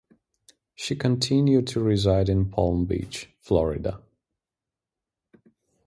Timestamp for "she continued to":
0.73-1.79